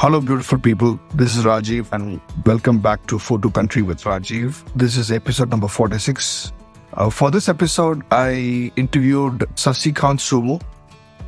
[0.00, 0.98] Hello, beautiful people.
[1.14, 4.64] This is Rajeev, and welcome back to Photo Country with Rajeev.
[4.74, 6.54] This is episode number 46.
[6.94, 10.58] Uh, for this episode, I interviewed Sasikanth Somu.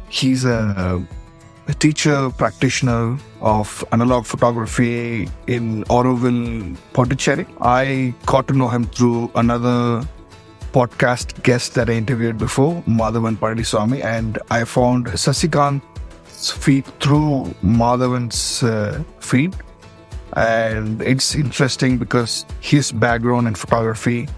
[0.08, 1.06] He's a,
[1.68, 7.44] a teacher, practitioner of analog photography in Auroville, Pondicherry.
[7.60, 10.02] I got to know him through another
[10.72, 15.82] podcast guest that I interviewed before, Madhavan Paradiswamy, and I found Sasikanth
[16.50, 19.54] feed through Madhavan's uh, feed.
[20.34, 24.28] And it's interesting because his background in photography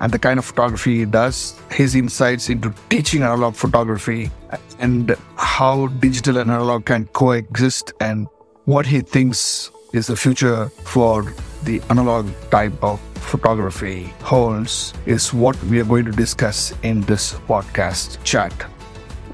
[0.00, 4.30] and the kind of photography he does, his insights into teaching analog photography
[4.78, 8.26] and how digital and analog can coexist and
[8.64, 15.56] what he thinks is the future for the analog type of photography holds is what
[15.64, 18.52] we are going to discuss in this podcast chat.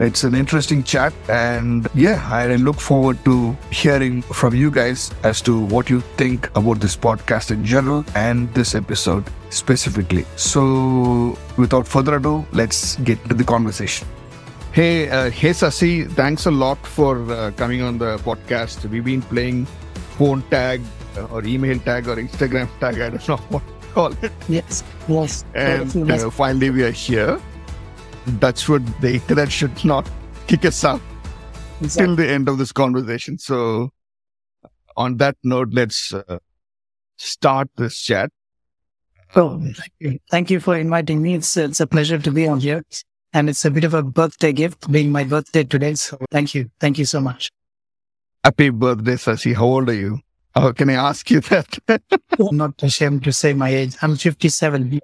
[0.00, 5.42] It's an interesting chat, and yeah, I look forward to hearing from you guys as
[5.42, 10.24] to what you think about this podcast in general and this episode specifically.
[10.36, 14.08] So, without further ado, let's get to the conversation.
[14.72, 18.88] Hey, uh, hey, Sasi, thanks a lot for uh, coming on the podcast.
[18.88, 19.66] We've been playing
[20.16, 20.80] phone tag
[21.18, 24.32] uh, or email tag or Instagram tag, I don't know what to call it.
[24.48, 25.44] Yes, yes.
[25.52, 27.38] And uh, finally, we are here
[28.26, 30.08] that's what the internet should not
[30.46, 31.00] kick us out
[31.80, 32.06] exactly.
[32.06, 33.38] till the end of this conversation.
[33.38, 33.90] So,
[34.96, 36.38] on that note, let's uh,
[37.16, 38.30] start this chat.
[39.36, 40.18] Oh, thank you.
[40.30, 41.34] thank you for inviting me.
[41.34, 42.82] It's, it's a pleasure to be on here.
[43.32, 45.94] And it's a bit of a birthday gift being my birthday today.
[45.94, 46.68] So thank you.
[46.80, 47.52] Thank you so much.
[48.42, 49.54] Happy birthday, Sasi.
[49.54, 50.18] How old are you?
[50.56, 51.78] Oh, can I ask you that?
[52.40, 53.94] I'm not ashamed to say my age.
[54.02, 54.98] I'm 57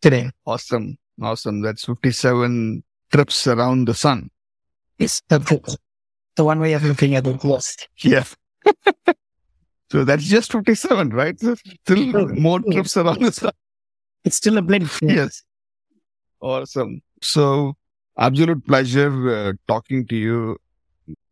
[0.00, 0.30] today.
[0.46, 0.96] Awesome.
[1.20, 1.60] Awesome.
[1.60, 2.82] That's 57
[3.12, 4.30] trips around the sun.
[4.98, 7.44] Yes, the one way of looking at it.
[7.44, 7.76] Yes.
[7.98, 8.36] Yes.
[9.90, 11.38] so that's just 57, right?
[11.38, 13.52] Still more trips around the sun.
[14.24, 14.90] It's still a blend.
[15.02, 15.42] Yes.
[16.40, 17.02] Awesome.
[17.22, 17.74] So,
[18.18, 20.56] absolute pleasure uh, talking to you.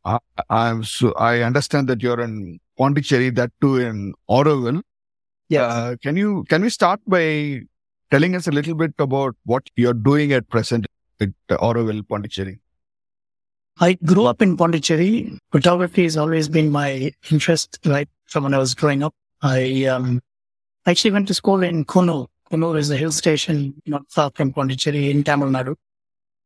[0.05, 4.83] I, I'm so I understand that you're in Pondicherry, that too in Auroville.
[5.49, 5.65] Yeah.
[5.65, 7.63] Uh, can you can we start by
[8.11, 10.87] telling us a little bit about what you're doing at present
[11.21, 12.61] at Auroville, Pondicherry.
[13.81, 15.39] I grew up in Pondicherry.
[15.53, 19.15] Photography has always been my interest, right from when I was growing up.
[19.43, 20.21] I um,
[20.87, 22.27] actually went to school in Coonoor.
[22.51, 25.77] Coonoor is a hill station not far from Pondicherry in Tamil Nadu.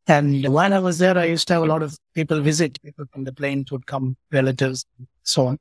[0.06, 2.83] And while I was there, I used to have a lot of people visit.
[2.83, 4.84] People from the plains would come, relatives,
[5.23, 5.59] so on.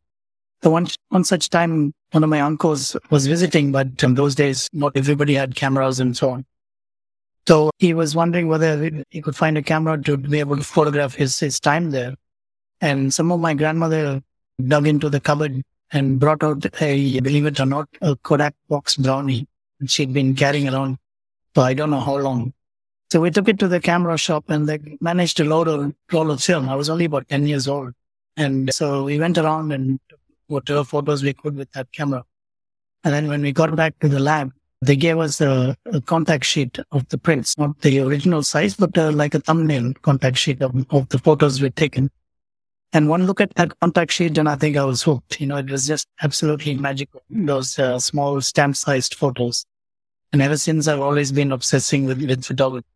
[0.62, 4.70] The one, one such time, one of my uncles was visiting, but in those days,
[4.74, 6.46] not everybody had cameras and so on.
[7.48, 11.16] So he was wondering whether he could find a camera to be able to photograph
[11.16, 12.16] his, his time there.
[12.82, 14.22] And some of my grandmother
[14.68, 15.62] dug into the cupboard
[15.92, 19.48] and brought out a, believe it or not, a Kodak box brownie
[19.80, 20.98] that she'd been carrying around
[21.54, 22.54] for I don't know how long.
[23.12, 26.32] So we took it to the camera shop and they managed to load a roll
[26.32, 26.70] of film.
[26.70, 27.94] I was only about 10 years old.
[28.38, 30.00] And so we went around and
[30.52, 32.24] whatever photos we could with that camera.
[33.04, 34.52] And then when we got back to the lab,
[34.82, 38.98] they gave us a, a contact sheet of the prints, not the original size, but
[38.98, 42.10] uh, like a thumbnail contact sheet of, of the photos we'd taken.
[42.94, 45.40] And one look at that contact sheet, and I think I was hooked.
[45.40, 47.22] You know, it was just absolutely magical.
[47.30, 49.66] Those uh, small stamp-sized photos.
[50.34, 52.88] And ever since, I've always been obsessing with, with photography.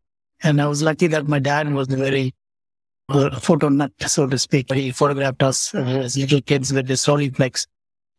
[0.43, 2.33] And I was lucky that my dad was very
[3.09, 4.71] a photo nut, so to speak.
[4.71, 7.67] He photographed us as little kids with this Rolleiflex.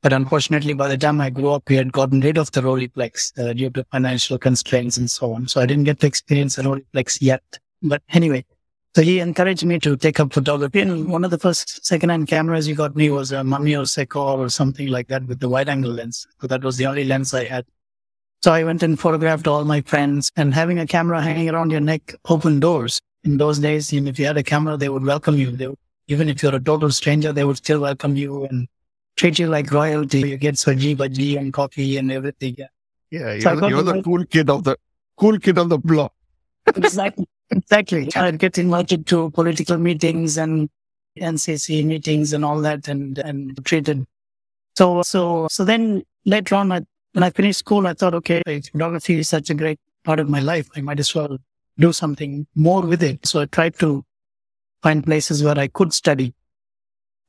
[0.03, 3.39] But unfortunately, by the time I grew up, we had gotten rid of the Rolleiflex
[3.39, 5.49] uh, due to financial constraints and so on.
[5.49, 7.43] So I didn't get to experience a Rolleiflex yet.
[7.83, 8.45] But anyway,
[8.95, 10.81] so he encouraged me to take up photography.
[10.81, 14.49] And one of the first secondhand cameras he got me was a Mamiya Sekor or
[14.49, 16.27] something like that with the wide angle lens.
[16.41, 17.67] So that was the only lens I had.
[18.43, 21.81] So I went and photographed all my friends and having a camera hanging around your
[21.81, 25.37] neck opened doors in those days, even if you had a camera, they would welcome
[25.37, 25.51] you.
[25.51, 25.69] They
[26.09, 28.69] even if you're a total stranger, they would still welcome you and
[29.17, 30.21] treat you like royalty.
[30.21, 32.55] You get saji bhaji and coffee and everything.
[32.59, 32.67] Yeah,
[33.11, 34.77] yeah you're, so you're the cool kid of the
[35.17, 36.13] cool kid of the block.
[36.69, 38.09] exactly, exactly.
[38.17, 40.71] I'd get invited to political meetings and
[41.19, 44.07] NCC meetings and all that, and and treated.
[44.77, 46.83] So so so then later on, I,
[47.13, 50.41] when I finished school, I thought, okay, photography is such a great part of my
[50.41, 50.69] life.
[50.77, 51.39] I might as well
[51.79, 53.27] do something more with it.
[53.27, 54.05] So I tried to
[54.83, 56.35] find places where I could study.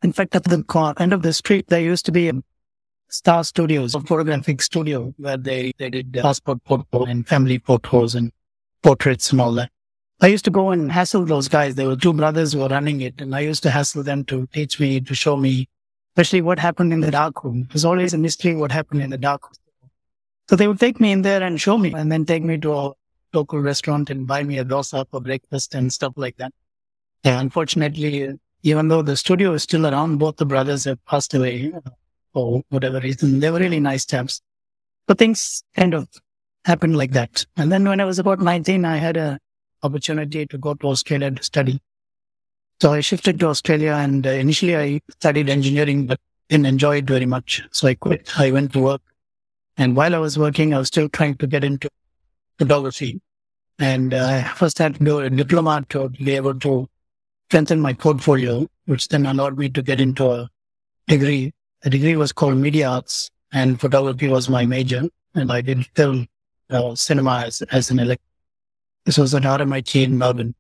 [0.03, 2.33] In fact, at the end of the street, there used to be a
[3.09, 8.31] Star Studios, a photographic studio where they, they did passport photo and family photos and
[8.83, 9.71] portraits and all that.
[10.19, 11.75] I used to go and hassle those guys.
[11.75, 14.47] There were two brothers who were running it and I used to hassle them to
[14.47, 15.69] teach me, to show me
[16.17, 17.67] especially what happened in the dark room.
[17.69, 19.53] It was always a mystery what happened in the dark room.
[20.50, 22.73] So they would take me in there and show me and then take me to
[22.73, 22.91] a
[23.38, 26.54] local restaurant and buy me a dosa for breakfast and stuff like that.
[27.24, 28.13] Unfortunately,
[28.63, 31.74] even though the studio is still around, both the brothers have passed away
[32.34, 33.39] for whatever reason.
[33.39, 34.42] They were really nice chaps.
[35.07, 36.07] But things kind of
[36.66, 37.45] happened like that.
[37.56, 39.39] And then when I was about 19, I had a
[39.84, 41.80] opportunity to go to Australia to study.
[42.81, 46.19] So I shifted to Australia and uh, initially I studied engineering, but
[46.50, 47.63] didn't enjoy it very much.
[47.72, 48.39] So I quit.
[48.39, 49.01] I went to work.
[49.78, 51.89] And while I was working, I was still trying to get into
[52.60, 53.22] photography.
[53.79, 56.88] And uh, I first had to do a diploma to be able to
[57.50, 60.50] strengthen my portfolio, which then allowed me to get into a
[61.07, 61.53] degree.
[61.83, 65.03] The degree was called media arts and photography was my major.
[65.35, 66.27] And I did film
[66.69, 68.21] uh, cinema as, as an elect.
[69.06, 70.56] This was at RMIT in Melbourne.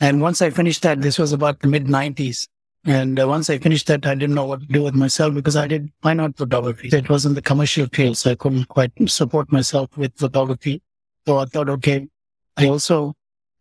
[0.00, 2.48] And once I finished that, this was about the mid 90s.
[2.84, 5.56] And uh, once I finished that, I didn't know what to do with myself because
[5.56, 6.88] I did fine art photography.
[6.92, 10.82] It wasn't the commercial field, so I couldn't quite support myself with photography.
[11.26, 12.06] So I thought, okay,
[12.56, 13.14] I also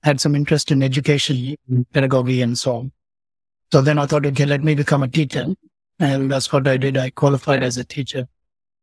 [0.03, 1.57] had some interest in education,
[1.93, 2.91] pedagogy, and so on.
[3.71, 5.47] So then I thought, okay, let me become a teacher.
[5.99, 6.97] And that's what I did.
[6.97, 8.27] I qualified as a teacher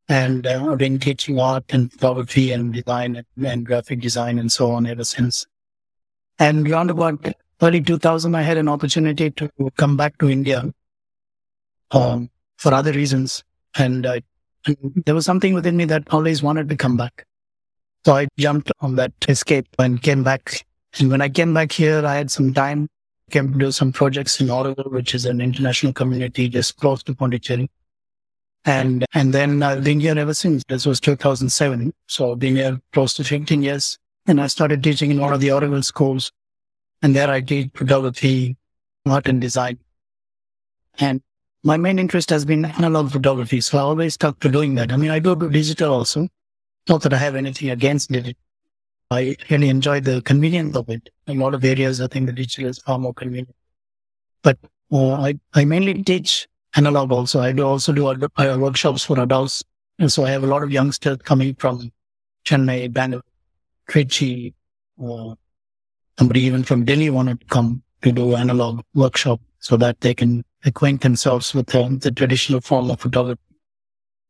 [0.09, 4.50] and uh, I've been teaching art and photography and design and, and graphic design and
[4.50, 5.47] so on ever since.
[6.38, 10.73] And around about early 2000, I had an opportunity to come back to India
[11.93, 13.44] um, for other reasons.
[13.79, 17.26] And, and there was something within me that always wanted to come back.
[18.04, 20.66] So I jumped on that escape and came back.
[20.99, 22.88] And when I came back here, I had some time,
[23.31, 27.14] came to do some projects in Auroville, which is an international community just close to
[27.14, 27.70] Pondicherry.
[28.64, 30.64] And, and then I've been here ever since.
[30.69, 31.93] This was 2007.
[32.08, 33.99] So I've been here close to 15 years.
[34.26, 36.32] And I started teaching in one of the Auroville schools.
[37.02, 38.56] And there I did photography,
[39.06, 39.78] art and design.
[40.98, 41.22] And
[41.64, 43.60] my main interest has been analog photography.
[43.60, 44.93] So I always stuck to doing that.
[44.93, 46.28] I mean, I do digital also.
[46.88, 48.37] Not that I have anything against it.
[49.11, 51.11] I really enjoy the convenience of it.
[51.26, 53.55] In a lot of areas, I think the digital is far more convenient.
[54.43, 54.58] But
[54.90, 57.40] uh, I, I mainly teach analog also.
[57.40, 59.62] I do also do uh, workshops for adults.
[59.99, 61.93] And so I have a lot of youngsters coming from
[62.44, 63.23] Chennai, Bangalore,
[63.88, 64.55] Trichy,
[65.02, 65.34] uh,
[66.19, 70.44] somebody even from Delhi wanted to come to do analog workshop so that they can
[70.64, 73.40] acquaint themselves with uh, the traditional form of photography.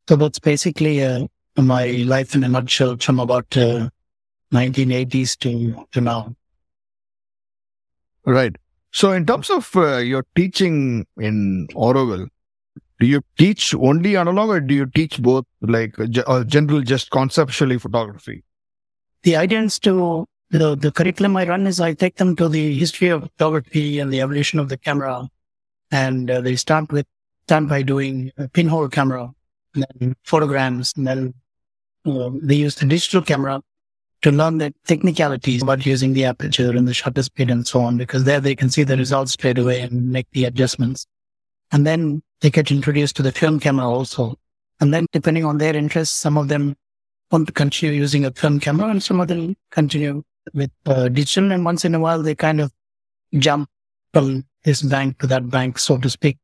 [0.09, 1.27] So that's basically uh,
[1.57, 6.35] my life in a nutshell from about 1980s uh, to, to now.
[8.25, 8.57] Right.
[8.93, 12.29] So, in terms of uh, your teaching in Auroville,
[13.01, 17.79] do you teach only analog or do you teach both, like uh, general, just conceptually
[17.79, 18.45] photography?
[19.23, 22.79] The idea is to the, the curriculum I run is I take them to the
[22.79, 25.29] history of photography and the evolution of the camera,
[25.91, 27.07] and uh, they start with
[27.45, 29.31] start by doing a pinhole camera,
[29.75, 31.35] and then photograms, and then
[32.07, 33.63] uh, they use the digital camera
[34.23, 37.97] to learn the technicalities about using the aperture and the shutter speed and so on,
[37.97, 41.07] because there they can see the results straight away and make the adjustments.
[41.73, 44.39] And then they get introduced to the film camera also.
[44.81, 46.77] And then depending on their interests, some of them
[47.31, 50.23] want to continue using a film camera and some of them continue
[50.55, 51.51] with uh, digital.
[51.51, 52.73] And once in a while, they kind of
[53.39, 53.69] jump
[54.13, 56.39] from this bank to that bank, so to speak.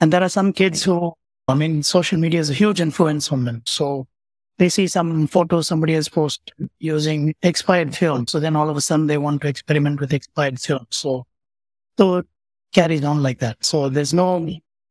[0.00, 1.12] And there are some kids who,
[1.48, 3.62] I mean, social media is a huge influence on them.
[3.66, 4.06] So
[4.62, 8.28] they see some photo somebody has posted using expired film.
[8.28, 10.86] So then all of a sudden they want to experiment with expired film.
[10.90, 11.26] So,
[11.98, 12.26] so it
[12.72, 13.64] carries on like that.
[13.64, 14.48] So there's no,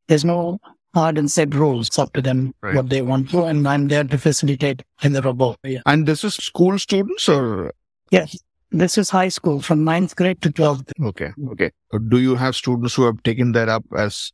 [0.08, 0.60] there's no
[0.94, 1.88] hard and set rules.
[1.88, 2.76] It's up to them right.
[2.76, 5.58] what they want to, and I'm there to facilitate in the robot.
[5.64, 5.80] Yeah.
[5.86, 7.72] And this is school students or?
[8.10, 8.38] Yes.
[8.72, 10.92] This is high school from ninth grade to 12th.
[11.02, 11.32] Okay.
[11.52, 11.72] Okay.
[11.94, 14.34] Uh, do you have students who have taken that up as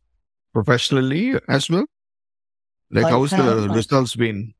[0.52, 1.86] professionally as well?
[2.90, 4.56] Like, I how's have, the results been?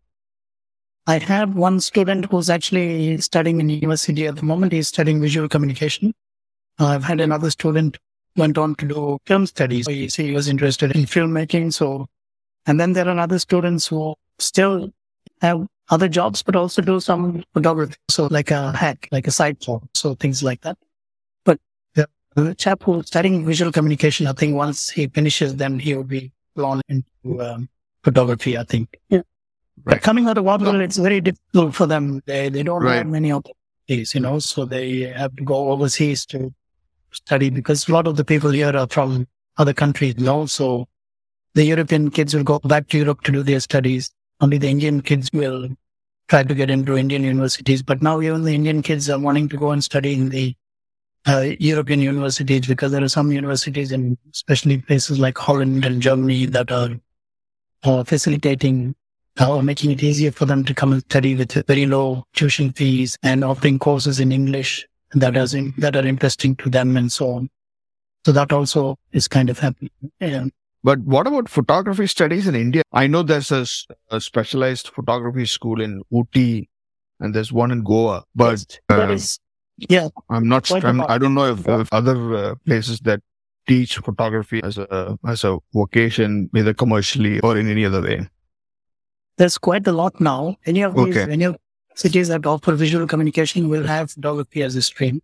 [1.10, 4.74] I have one student who's actually studying in university at the moment.
[4.74, 6.14] He's studying visual communication.
[6.80, 7.98] I've had another student
[8.36, 9.88] went on to do film studies.
[9.88, 11.74] He, he was interested in filmmaking.
[11.74, 12.08] So,
[12.66, 14.90] and then there are other students who still
[15.42, 17.96] have other jobs, but also do some photography.
[18.10, 19.88] So like a hack, like a side job.
[19.94, 20.78] So things like that.
[21.46, 21.58] But
[21.96, 26.34] the chap who's studying visual communication, I think once he finishes, then he will be
[26.54, 27.70] blown into um,
[28.04, 29.00] photography, I think.
[29.08, 29.22] Yeah.
[29.84, 30.02] Right.
[30.02, 32.22] Coming out of Ottawa, it's very difficult for them.
[32.26, 32.98] They, they don't right.
[32.98, 36.54] have many opportunities, you know, so they have to go overseas to
[37.12, 40.88] study because a lot of the people here are from other countries, you know, so
[41.54, 44.12] the European kids will go back to Europe to do their studies.
[44.42, 45.70] Only the Indian kids will
[46.28, 47.82] try to get into Indian universities.
[47.82, 50.56] But now even the Indian kids are wanting to go and study in the
[51.26, 56.46] uh, European universities because there are some universities in especially places like Holland and Germany
[56.48, 56.90] that are
[57.86, 58.96] or facilitating
[59.40, 63.18] or making it easier for them to come and study with very low tuition fees
[63.24, 67.32] and offering courses in English that are, in, that are interesting to them and so
[67.32, 67.50] on.
[68.26, 69.92] So that also is kind of happening.
[70.20, 70.46] Yeah.
[70.84, 72.84] But what about photography studies in India?
[72.92, 73.66] I know there's a,
[74.10, 76.68] a specialized photography school in Ooty
[77.20, 79.40] and there's one in Goa, but uh, is,
[79.78, 80.72] yeah, I'm not.
[80.84, 83.22] I'm, I don't know if, if other uh, places that
[83.68, 88.28] teach photography as a as a vocation, either commercially or in any other way.
[89.38, 90.58] There's quite a lot now.
[90.66, 91.32] Any of these, okay.
[91.32, 91.58] any of
[91.96, 95.22] cities that offer visual communication will have photography as a stream.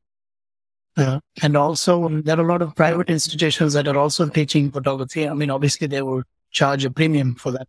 [0.96, 5.28] Uh, and also, there are a lot of private institutions that are also teaching photography.
[5.28, 7.68] I mean, obviously, they will charge a premium for that,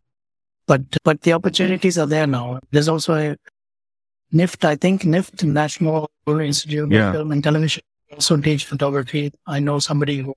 [0.66, 2.60] but but the opportunities are there now.
[2.70, 3.36] There's also a
[4.34, 7.08] NIFT, I think NIFT, National Institute yeah.
[7.08, 7.82] of Film and Television,
[8.12, 9.32] also teach photography.
[9.46, 10.34] I know somebody who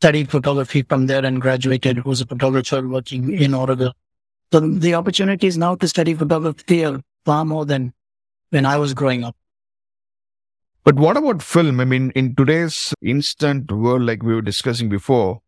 [0.00, 3.92] studied photography from there and graduated, who's a photographer working in Oregon.
[4.52, 7.92] So the opportunities now to study photography are far more than
[8.50, 9.36] when I was growing up.
[10.84, 11.80] But what about film?
[11.80, 15.40] I mean, in today's instant world, like we were discussing before,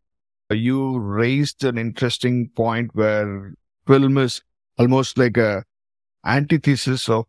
[0.49, 3.53] you raised an interesting point where
[3.87, 4.41] film is
[4.77, 5.63] almost like a
[6.25, 7.25] antithesis of,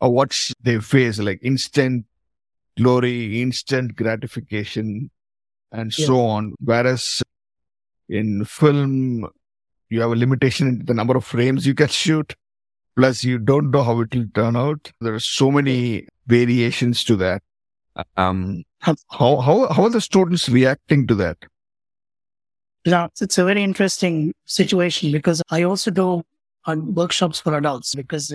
[0.00, 2.06] of what they face, like instant
[2.76, 5.10] glory, instant gratification,
[5.72, 6.06] and yeah.
[6.06, 6.54] so on.
[6.60, 7.22] Whereas
[8.08, 9.28] in film,
[9.90, 12.34] you have a limitation in the number of frames you can shoot.
[12.96, 14.92] Plus, you don't know how it will turn out.
[15.00, 17.42] There are so many variations to that.
[18.16, 21.38] Um, how, how, how are the students reacting to that?
[22.84, 26.22] Yeah, it's a very interesting situation because I also do
[26.66, 28.32] uh, workshops for adults because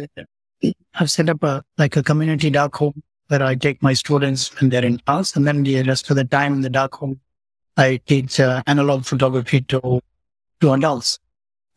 [0.96, 4.70] I've set up a, like a community dark home where I take my students when
[4.70, 7.20] they're in class and then the rest of the time in the dark home,
[7.78, 10.02] I teach uh, analog photography to,
[10.62, 11.20] to adults.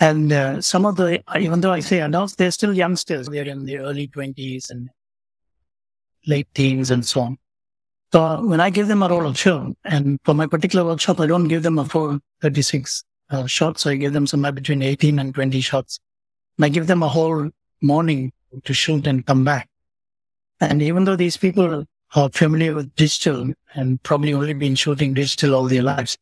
[0.03, 3.29] And uh, some of the, even though I say adults, they're still youngsters.
[3.29, 4.91] They're in the early 20s and
[6.27, 7.39] late teens and so on.
[8.13, 11.29] So when I give them a roll of film, and for my particular workshop, I
[11.29, 13.83] don't give them a full 36 uh, shots.
[13.83, 16.01] So I give them somewhere between 18 and 20 shots.
[16.59, 18.33] And I give them a whole morning
[18.65, 19.69] to shoot and come back.
[20.61, 25.55] And even though these people are familiar with digital and probably only been shooting digital
[25.55, 26.19] all their lives,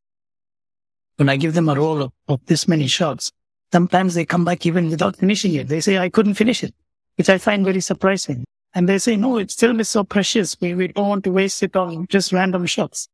[1.16, 3.32] when I give them a roll of, of this many shots,
[3.72, 5.68] Sometimes they come back even without finishing it.
[5.68, 6.74] They say, I couldn't finish it,
[7.16, 8.44] which I find very surprising.
[8.74, 10.56] And they say, no, it still is so precious.
[10.60, 13.08] We, we don't want to waste it on just random shots.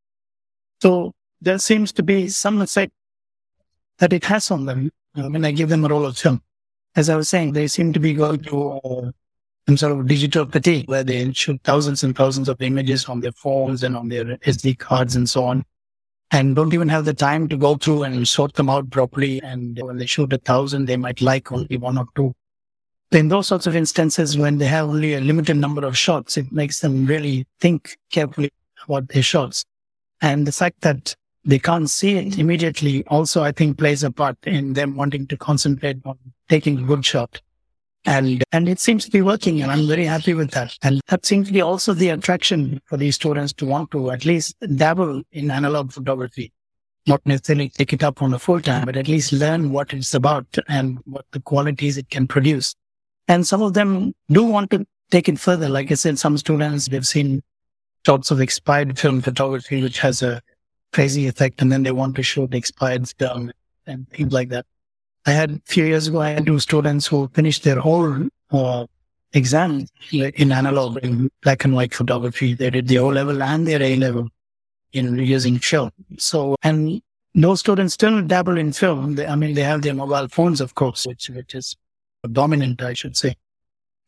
[0.82, 2.92] So there seems to be some effect
[3.98, 6.42] that it has on them uh, when I give them a roll of film.
[6.94, 9.10] As I was saying, they seem to be going to uh,
[9.66, 13.32] some sort of digital fatigue where they shoot thousands and thousands of images on their
[13.32, 15.64] phones and on their SD cards and so on
[16.32, 19.40] and don't even have the time to go through and sort them out properly.
[19.42, 22.34] And when they shoot a thousand, they might like only one or two.
[23.12, 26.50] In those sorts of instances, when they have only a limited number of shots, it
[26.50, 28.50] makes them really think carefully
[28.84, 29.64] about their shots.
[30.20, 31.14] And the fact that
[31.44, 35.36] they can't see it immediately also, I think, plays a part in them wanting to
[35.36, 36.18] concentrate on
[36.48, 37.40] taking a good shot.
[38.06, 40.76] And, and it seems to be working and I'm very happy with that.
[40.82, 44.24] And that seems to be also the attraction for these students to want to at
[44.24, 46.52] least dabble in analog photography.
[47.08, 50.14] Not necessarily take it up on a full time, but at least learn what it's
[50.14, 52.74] about and what the qualities it can produce.
[53.28, 55.68] And some of them do want to take it further.
[55.68, 57.42] Like I said, some students, they've seen
[58.04, 60.40] shots of expired film photography, which has a
[60.92, 61.60] crazy effect.
[61.60, 63.52] And then they want to show the expired film
[63.86, 64.66] and things like that.
[65.26, 68.86] I had a few years ago, I had two students who finished their whole uh,
[69.32, 72.54] exam in analog, in black and white photography.
[72.54, 74.28] They did the O level and their A level
[74.92, 75.90] in using film.
[76.16, 77.02] So, and
[77.34, 79.16] those students still dabble in film.
[79.16, 81.76] They, I mean, they have their mobile phones, of course, which, which is
[82.32, 83.34] dominant, I should say,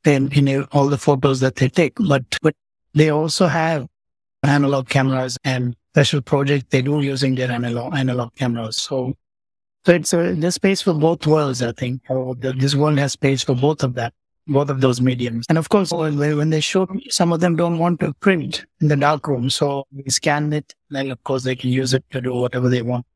[0.04, 1.94] in, in all the photos that they take.
[2.08, 2.54] But, but
[2.94, 3.88] they also have
[4.44, 8.76] analog cameras and special projects they do using their analog, analog cameras.
[8.76, 9.14] So
[9.88, 12.02] so it's a, there's space for both worlds, I think.
[12.40, 14.12] This world has space for both of that,
[14.47, 15.47] both of those mediums.
[15.49, 18.97] And of course, when they show, some of them don't want to print in the
[18.97, 19.49] darkroom.
[19.49, 20.75] So we scan it.
[20.90, 23.07] Then of course they can use it to do whatever they want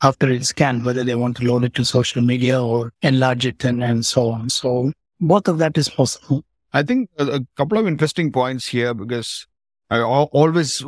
[0.00, 3.62] after it's scanned, whether they want to load it to social media or enlarge it
[3.62, 4.48] and, and so on.
[4.48, 6.42] So both of that is possible.
[6.72, 9.46] I think a couple of interesting points here because
[9.90, 10.82] I always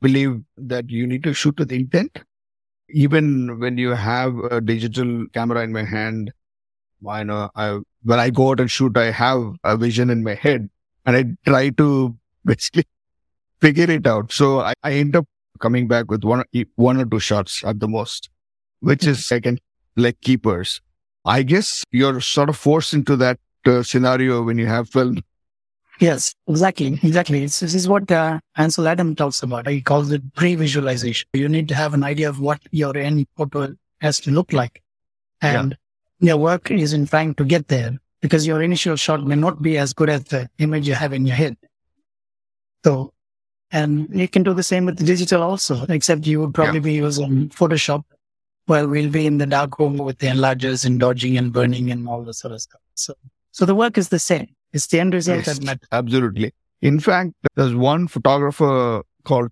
[0.00, 2.18] believe that you need to shoot with intent
[2.88, 6.32] even when you have a digital camera in my hand,
[7.08, 10.34] I know I, when I go out and shoot, I have a vision in my
[10.34, 10.68] head
[11.04, 12.84] and I try to basically
[13.60, 14.32] figure it out.
[14.32, 15.26] So I, I end up
[15.58, 16.44] coming back with one,
[16.76, 18.30] one or two shots at the most,
[18.80, 19.60] which is second
[19.96, 20.80] like keepers.
[21.24, 25.18] I guess you're sort of forced into that uh, scenario when you have film.
[25.98, 26.98] Yes, exactly.
[27.02, 27.44] Exactly.
[27.44, 29.66] It's, this is what uh, Ansel Adam talks about.
[29.66, 31.28] He calls it pre-visualization.
[31.32, 34.82] You need to have an idea of what your end photo has to look like.
[35.40, 35.76] And
[36.20, 36.30] yeah.
[36.30, 39.78] your work is in trying to get there because your initial shot may not be
[39.78, 41.56] as good as the image you have in your head.
[42.84, 43.12] So,
[43.70, 46.84] and you can do the same with the digital also, except you would probably yeah.
[46.84, 48.04] be using Photoshop
[48.66, 52.08] while we'll be in the dark room with the enlargers and dodging and burning and
[52.08, 52.80] all this sort of stuff.
[52.94, 53.14] So,
[53.52, 54.48] so the work is the same.
[54.76, 55.80] It's the end result yes, that.
[55.90, 56.52] Absolutely.
[56.82, 59.50] In fact, there's one photographer called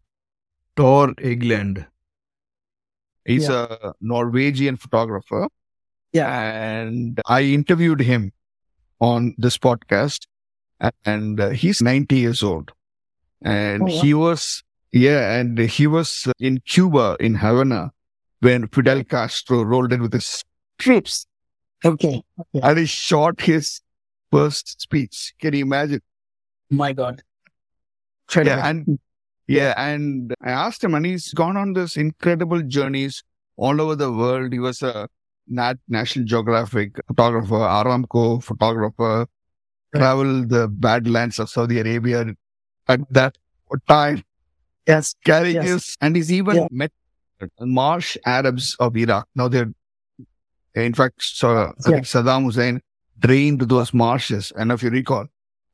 [0.77, 1.87] Tor Eigeland.
[3.25, 3.67] He's yeah.
[3.83, 5.49] a Norwegian photographer.
[6.13, 6.29] Yeah.
[6.31, 8.33] And I interviewed him
[9.01, 10.27] on this podcast
[11.07, 12.73] and he's 90 years old
[13.41, 14.03] and oh, wow.
[14.03, 14.63] he was,
[14.93, 17.93] yeah, and he was in Cuba, in Havana
[18.41, 20.45] when Fidel Castro rolled in with his
[20.79, 21.27] troops.
[21.83, 22.23] Okay.
[22.39, 22.61] okay.
[22.63, 23.81] And he shot his
[24.35, 25.35] first speech.
[25.41, 26.01] Can you imagine?
[26.71, 27.23] My God.
[28.35, 28.99] Yeah, and
[29.47, 33.23] yeah, and I asked him, and he's gone on this incredible journeys
[33.57, 34.53] all over the world.
[34.53, 35.09] He was a
[35.47, 39.27] Nat National Geographic photographer, Aramco photographer,
[39.93, 40.01] right.
[40.01, 42.35] traveled the Badlands of Saudi Arabia
[42.89, 43.37] at that
[43.87, 44.25] time.
[44.87, 45.15] Yes.
[45.25, 45.67] Carrying yes.
[45.67, 46.67] his, and he's even yeah.
[46.71, 46.93] met
[47.61, 49.29] Marsh Arabs of Iraq.
[49.35, 49.73] Now they're,
[50.75, 52.81] in fact, so think Saddam Hussein
[53.19, 55.27] drained those marshes, and if you recall,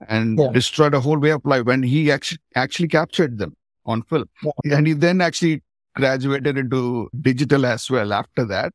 [0.08, 0.48] and yeah.
[0.52, 4.28] destroyed a whole way of life when he actually actually captured them on film.
[4.64, 4.76] Yeah.
[4.76, 5.62] And he then actually
[5.94, 8.72] graduated into digital as well after that.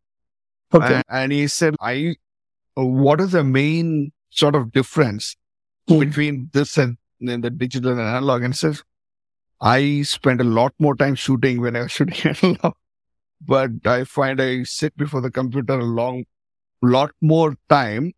[0.74, 0.95] Okay.
[0.95, 2.15] And, and he said, I,
[2.75, 5.36] what is the main sort of difference
[5.89, 6.00] mm.
[6.00, 8.43] between this and, and the digital and analog?
[8.43, 8.84] And says,
[9.62, 12.74] I spend a lot more time shooting when I was shooting analog,
[13.41, 16.25] but I find I sit before the computer a long,
[16.82, 18.13] lot more time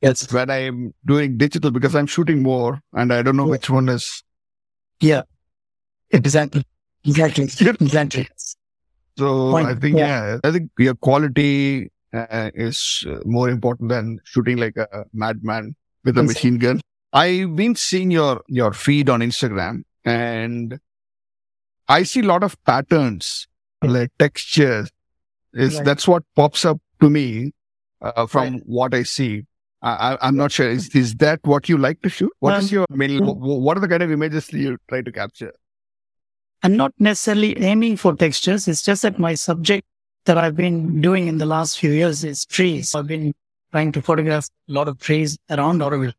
[0.00, 0.32] Yes.
[0.32, 3.50] When I'm doing digital because I'm shooting more and I don't know yeah.
[3.50, 4.22] which one is.
[5.00, 5.22] Yeah.
[6.10, 6.64] Exactly.
[7.04, 7.44] Exactly.
[7.44, 8.28] exactly.
[9.16, 9.66] So Point.
[9.66, 10.32] I think, yeah.
[10.32, 10.38] yeah.
[10.44, 16.22] I think your quality uh, is more important than shooting like a madman with a
[16.22, 16.80] machine gun.
[17.12, 20.78] I've been seeing your, your feed on Instagram and
[21.88, 23.48] I see a lot of patterns,
[23.82, 23.90] yeah.
[23.90, 24.90] like textures.
[25.54, 25.84] Is right.
[25.84, 27.52] that's what pops up to me
[28.02, 28.62] uh, from right.
[28.66, 29.46] what I see.
[29.80, 30.68] I, am not sure.
[30.68, 32.32] Is, is that what you like to shoot?
[32.40, 33.36] What um, is your, mean, mm.
[33.36, 35.52] what are the kind of images you try to capture?
[36.62, 38.66] I'm not necessarily aiming for textures.
[38.66, 39.86] It's just that my subject
[40.24, 42.94] that I've been doing in the last few years is trees.
[42.94, 43.34] I've been
[43.70, 46.14] trying to photograph a lot of trees around Auroville.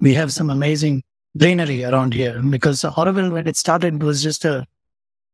[0.00, 1.02] We have some amazing
[1.36, 4.66] greenery around here because Auroville, when it started, was just a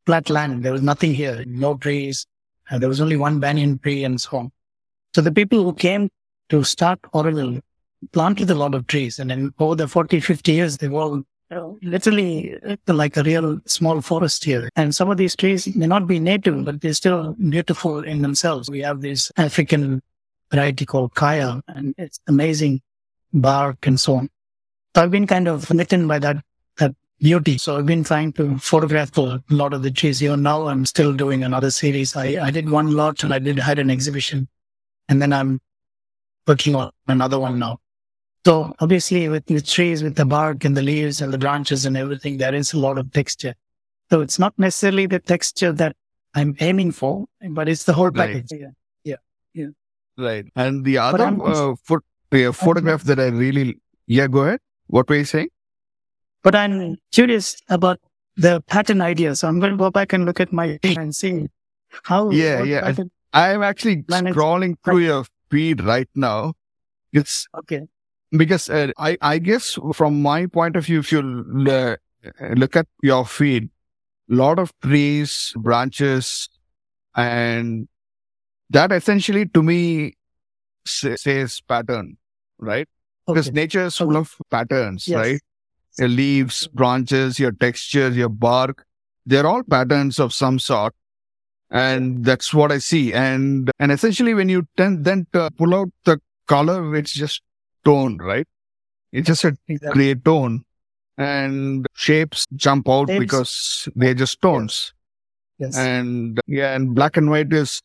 [0.07, 0.65] flat land.
[0.65, 2.27] There was nothing here, no trees.
[2.71, 4.53] Uh, there was only one banyan tree and so on.
[5.15, 6.11] So the people who came
[6.49, 7.61] to start Auroville
[8.13, 9.19] planted a lot of trees.
[9.19, 11.23] And then over the 40, 50 years, they've all
[11.83, 14.69] literally uh, like a real small forest here.
[14.77, 18.71] And some of these trees may not be native, but they're still beautiful in themselves.
[18.71, 20.03] We have this African
[20.51, 22.81] variety called kaya and it's amazing
[23.33, 24.31] bark and so on.
[24.95, 26.37] So I've been kind of smitten by that,
[26.79, 27.59] that beauty.
[27.59, 30.19] So I've been trying to photograph a lot of the trees.
[30.19, 30.37] here.
[30.37, 32.17] now I'm still doing another series.
[32.17, 34.49] I, I did one lot and I did had an exhibition
[35.09, 35.61] and then I'm
[36.49, 37.79] working on another one now.
[38.45, 41.97] So obviously with the trees, with the bark and the leaves and the branches and
[41.97, 43.55] everything, there is a lot of texture.
[44.11, 45.95] So it's not necessarily the texture that
[46.35, 48.47] I'm aiming for, but it's the whole package.
[48.51, 48.61] Right.
[48.61, 48.69] Yeah.
[49.05, 49.17] Yeah.
[49.53, 50.25] Yeah.
[50.25, 50.47] Right.
[50.57, 54.61] And the other uh, pho- photograph that I really, yeah, go ahead.
[54.87, 55.49] What were you saying?
[56.43, 58.01] But I'm curious about
[58.37, 59.35] the pattern idea.
[59.35, 61.49] So I'm going to go back and look at my and see
[62.05, 62.31] how.
[62.31, 62.63] Yeah.
[62.63, 62.95] Yeah.
[63.35, 66.55] I'm actually scrolling through your feed right now.
[67.13, 67.83] It's okay
[68.31, 71.21] because uh, I I guess from my point of view, if you
[71.69, 71.97] uh,
[72.55, 73.71] look at your feed,
[74.29, 76.49] lot of trees, branches,
[77.17, 77.89] and
[78.71, 80.15] that essentially to me
[80.85, 82.17] says pattern,
[82.59, 82.89] right?
[83.27, 83.41] Okay.
[83.41, 84.19] Because nature is full okay.
[84.19, 85.17] of patterns, yes.
[85.17, 85.41] right?
[85.99, 88.87] Your leaves, branches, your textures, your bark,
[89.27, 90.95] they're all patterns of some sort
[91.71, 93.13] and that's what I see.
[93.13, 95.27] And and essentially, when you tend, then
[95.57, 97.43] pull out the color, it's just
[97.85, 98.47] tone, right?
[99.13, 99.93] It's just a exactly.
[99.93, 100.65] create tone,
[101.17, 103.21] and shapes jump out shapes.
[103.21, 104.93] because they're just tones.
[105.59, 105.77] Yes.
[105.77, 107.83] And yeah, and black and white is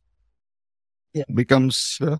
[1.14, 1.24] yeah.
[1.34, 2.18] becomes uh,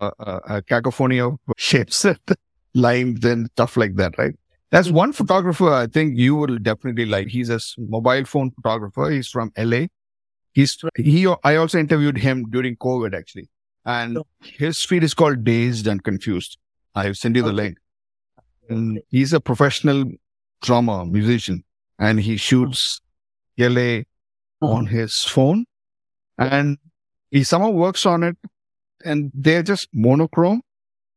[0.00, 2.06] a, a, cacophony of shapes,
[2.74, 4.34] lines, and stuff like that, right?
[4.70, 4.96] That's mm-hmm.
[4.96, 7.28] one photographer I think you will definitely like.
[7.28, 9.10] He's a mobile phone photographer.
[9.10, 9.86] He's from LA
[10.52, 11.26] He's he.
[11.44, 13.48] I also interviewed him during COVID actually,
[13.84, 14.26] and oh.
[14.40, 16.58] his feed is called Dazed and Confused.
[16.94, 17.78] i have sent you the link.
[18.68, 20.04] And he's a professional
[20.62, 21.64] drummer, musician,
[21.98, 23.00] and he shoots
[23.58, 24.02] LA
[24.62, 24.66] uh-huh.
[24.66, 25.64] on his phone
[26.38, 26.78] and
[27.30, 28.36] he somehow works on it
[29.04, 30.62] and they're just monochrome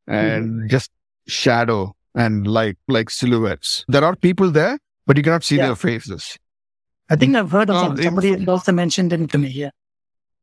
[0.08, 0.68] and mm-hmm.
[0.68, 0.92] just
[1.28, 3.86] shadow and like like silhouettes.
[3.88, 5.68] There are people there, but you cannot see Yeah.
[5.68, 6.38] their faces.
[7.10, 8.00] I think I've heard of Oh, him.
[8.00, 9.50] it- Somebody also mentioned him to me.
[9.50, 9.70] Yeah.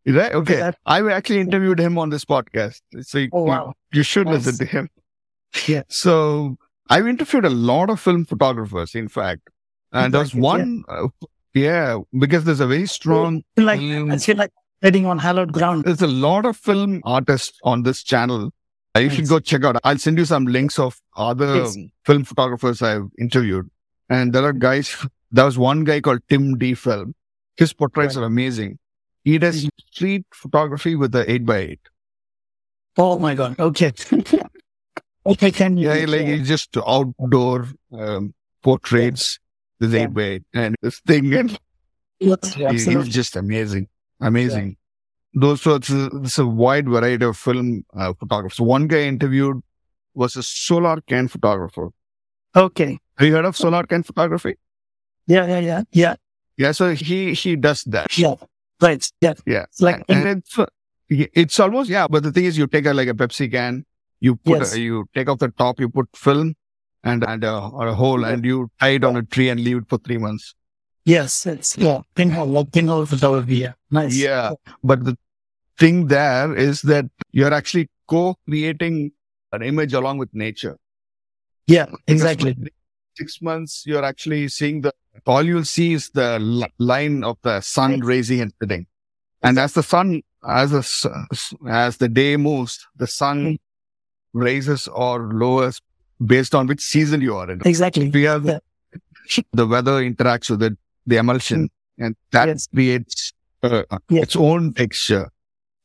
[0.06, 0.32] Right?
[0.34, 0.56] Okay.
[0.56, 2.80] that- I actually interviewed him on this podcast.
[3.02, 3.74] So you, Oh, wow.
[3.92, 4.46] you should Nice.
[4.46, 4.88] listen to him.
[5.66, 5.82] Yeah.
[5.88, 6.56] So
[6.88, 9.42] I've interviewed a lot of film photographers, in fact.
[9.92, 10.46] And there's Exactly, yeah.
[10.46, 11.08] one, uh,
[11.54, 15.52] yeah, because there's a very strong, I like, film- I feel like treading on hallowed
[15.52, 15.84] ground.
[15.84, 18.50] there's a lot of film artists on this channel.
[18.96, 19.76] Uh, You should go check out.
[19.84, 21.76] I'll send you some links of other Yes.
[22.06, 23.68] film photographers I've interviewed.
[24.08, 24.94] And there are guys,
[25.30, 26.74] there was one guy called Tim D.
[26.74, 27.14] Film.
[27.56, 28.22] His portraits Right.
[28.22, 28.78] are amazing.
[29.24, 29.68] He does Mhm.
[29.92, 31.78] street photography with the 8x8.
[32.96, 33.58] Oh my God.
[33.58, 33.92] Okay.
[35.26, 35.50] okay.
[35.50, 35.88] Can you?
[35.88, 39.38] Yeah, like it's just outdoor um, portraits
[39.78, 40.06] with Yeah.
[40.08, 41.32] 8x8 and this thing.
[41.40, 41.58] And
[42.18, 42.52] Yes,
[42.84, 43.88] he- he's just amazing.
[44.20, 44.76] Amazing.
[45.32, 48.60] Those so it's a, it's a wide variety of film uh, photographers.
[48.60, 49.62] One guy interviewed
[50.12, 51.88] was a solar can photographer.
[52.54, 52.98] Okay.
[53.16, 54.56] Have you heard of solar can photography?
[55.34, 55.46] Yeah.
[55.46, 55.60] Yeah.
[55.70, 55.82] Yeah.
[55.92, 56.14] Yeah.
[56.62, 58.18] Yeah, so he he does that.
[58.18, 58.34] Yeah.
[58.80, 59.02] Right.
[59.20, 59.34] Yeah.
[59.46, 60.66] Yeah, It's like and it's uh,
[61.08, 62.06] it's almost yeah.
[62.08, 63.84] But the thing is, you take a like a Pepsi can,
[64.20, 64.74] you put Yes.
[64.74, 66.54] a, you take off the top, you put film
[67.02, 68.30] and and a, or a hole, Yeah.
[68.32, 70.54] and you tie it on a tree and leave it for three months.
[71.04, 71.46] yes.
[71.46, 72.00] It's yeah.
[72.14, 72.46] Pinhole.
[72.56, 73.56] Like pinhole photography.
[73.64, 73.72] Yeah.
[73.90, 74.16] Nice.
[74.16, 74.52] Yeah.
[74.84, 75.16] But the
[75.78, 79.12] thing there is that you're actually co-creating
[79.52, 80.76] an image along with nature.
[81.66, 81.86] Yeah.
[82.06, 82.52] Exactly.
[83.16, 84.92] Six months, you're actually seeing the,
[85.26, 88.86] all you'll see is the li- line of the sun rising and setting.
[89.42, 91.26] And as the sun, as the,
[91.68, 93.58] as the day moves, the sun Mm.
[94.32, 95.80] raises or lowers
[96.24, 97.60] based on which season you are in.
[97.64, 98.08] Exactly.
[98.14, 98.58] You have Yeah.
[99.52, 102.66] the weather interacts with it, the emulsion, and that Yes.
[102.72, 104.22] creates uh, Yeah.
[104.22, 105.30] its own texture.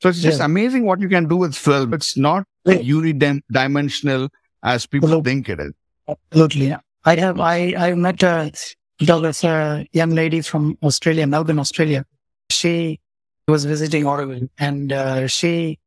[0.02, 0.45] So it's just Yeah.
[0.45, 1.93] amazing what you can do with film.
[1.93, 2.76] It's not Yeah.
[2.76, 4.30] unidimensional
[4.63, 5.21] as people Hello.
[5.21, 5.74] think it is.
[6.08, 6.67] Absolutely.
[6.67, 6.80] Yeah.
[7.04, 7.39] I have.
[7.39, 8.52] I I met a
[8.99, 12.05] photographer, young lady from Australia, Melbourne, Australia.
[12.49, 12.99] She
[13.47, 15.79] was visiting Auroville, and uh, she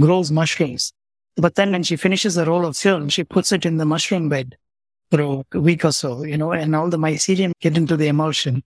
[0.00, 0.92] grows mushrooms.
[1.36, 4.28] But then when she finishes a roll of film, she puts it in the mushroom
[4.28, 4.56] bed
[5.10, 8.62] for a week or so, you know, and all the mycelium get into the emulsion.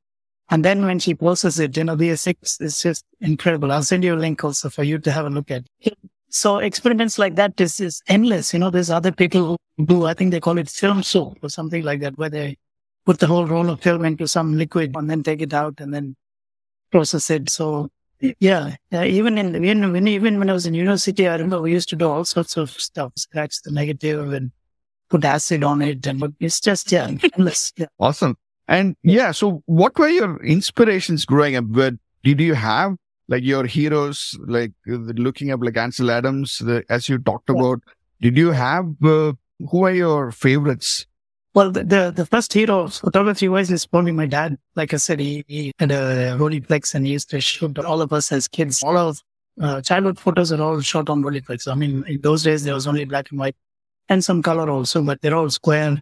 [0.51, 3.71] And then when she processes it, you know, the effects is just incredible.
[3.71, 5.65] I'll send you a link also for you to have a look at.
[6.31, 8.53] So experiments like that is, is endless.
[8.53, 11.49] You know, there's other people who do, I think they call it film soap or
[11.49, 12.57] something like that, where they
[13.09, 15.95] put the whole roll of film into some liquid and then take it out and
[15.95, 16.15] then
[16.93, 17.49] process it.
[17.49, 17.89] So
[18.39, 21.73] yeah, yeah even in, even when, even when I was in university, I remember we
[21.73, 24.53] used to do all sorts of stuff, scratch the negative and
[25.09, 26.07] put acid on it.
[26.07, 27.73] And but it's just, yeah, endless.
[27.79, 27.87] Yeah.
[27.99, 28.37] Awesome.
[28.69, 31.65] And yeah, so what were your inspirations growing up?
[31.65, 31.93] Where
[32.23, 32.95] did you have
[33.27, 37.81] like your heroes, like looking up like Ansel Adams, the, as you talked about?
[38.21, 39.33] Did you have uh,
[39.71, 41.07] who are your favorites?
[41.59, 44.57] Well, the, the, first hero of photography wise is probably my dad.
[44.77, 48.13] Like I said, he, he had a Rolleiflex and he used to shoot all of
[48.13, 48.81] us as kids.
[48.81, 49.21] All of
[49.61, 51.67] uh, childhood photos are all shot on Rolleiflex.
[51.67, 53.57] I mean, in those days, there was only black and white
[54.09, 56.01] and some color also, but they're all square,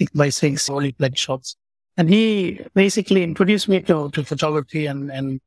[0.00, 1.54] six by six Rolleiflex shots.
[1.98, 5.38] And he basically introduced me to, to photography and, and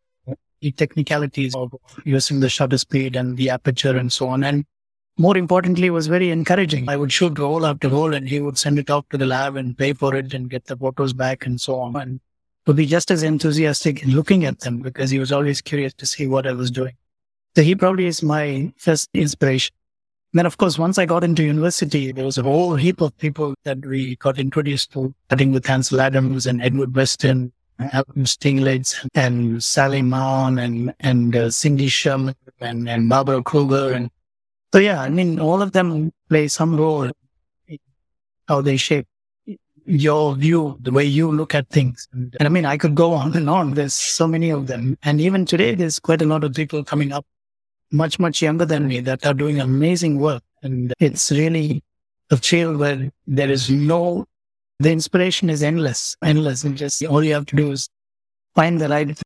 [0.62, 1.74] the technicalities of
[2.06, 4.44] using the shutter speed and the aperture and so on.
[4.44, 4.66] And
[5.18, 6.88] more importantly, was very encouraging.
[6.90, 9.56] I would shoot roll after roll and he would send it off to the lab
[9.56, 11.96] and pay for it and get the photos back and so on.
[11.96, 12.20] And
[12.68, 16.06] would be just as enthusiastic in looking at them because he was always curious to
[16.06, 16.94] see what I was doing.
[17.56, 19.74] So he probably is my first inspiration.
[20.34, 23.56] Then, of course, once I got into university, there was a whole heap of people
[23.64, 29.64] that we got introduced to, starting with Ansel Adams and Edward Weston, Alfred Stieglitz, and
[29.64, 34.12] Sally Mann, and and uh, Cindy Sherman, and, and Barbara Kruger, and
[34.74, 37.10] so yeah, I mean, all of them play some role
[38.48, 39.08] how they shape
[39.86, 42.08] your view, the way you look at things.
[42.12, 43.74] And, and I mean, I could go on and on.
[43.74, 47.12] There's so many of them, and even today, there's quite a lot of people coming
[47.12, 47.26] up
[47.92, 50.44] much, much younger than me that are doing amazing work.
[50.62, 51.84] And it's really
[52.30, 54.26] a field where there is no,
[54.80, 56.64] the inspiration is endless, endless.
[56.64, 57.88] And just all you have to do is
[58.56, 59.18] find the right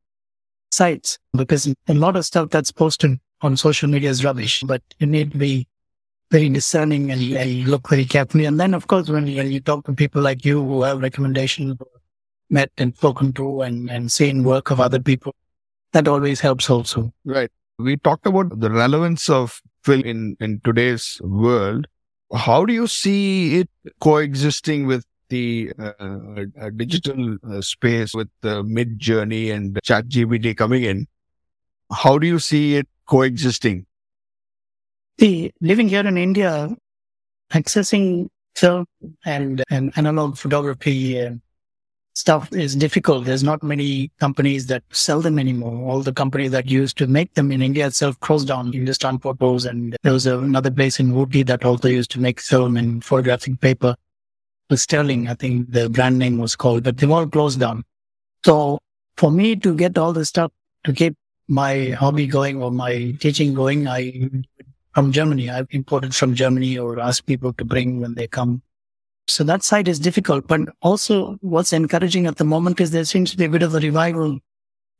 [0.71, 5.07] sites because a lot of stuff that's posted on social media is rubbish, but you
[5.07, 5.67] need to be
[6.31, 8.45] very discerning and, and look very carefully.
[8.45, 11.77] And then, of course, when, when you talk to people like you who have recommendations,
[12.49, 15.33] met and spoken to and, and seen work of other people,
[15.93, 17.11] that always helps also.
[17.25, 17.49] Right.
[17.79, 21.87] We talked about the relevance of film in, in today's world.
[22.33, 25.91] How do you see it coexisting with the uh,
[26.61, 31.07] uh, digital uh, space with the Midjourney and chat ChatGPT coming in?
[31.91, 33.85] How do you see it coexisting?
[35.19, 36.75] See, living here in India,
[37.51, 38.85] accessing film
[39.25, 41.41] and, and analog photography and
[42.13, 43.25] stuff is difficult.
[43.25, 45.89] There's not many companies that sell them anymore.
[45.89, 48.71] All the companies that used to make them in India itself closed down.
[48.71, 52.77] Hindustan Photos and there was another place in Ooty that also used to make film
[52.77, 53.95] and photographic paper.
[54.73, 57.83] Sterling, I think the brand name was called, but they've all closed down.
[58.45, 58.79] So
[59.17, 60.51] for me to get all the stuff
[60.85, 61.17] to keep
[61.51, 64.29] my hobby going or my teaching going, I
[64.93, 65.49] from Germany.
[65.49, 68.61] I've imported from Germany or asked people to bring when they come.
[69.27, 73.31] So that side is difficult, but also what's encouraging at the moment is there seems
[73.31, 74.39] to be a bit of a revival